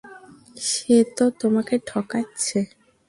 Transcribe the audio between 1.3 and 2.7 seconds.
তোমাকে ঠকাচ্ছে।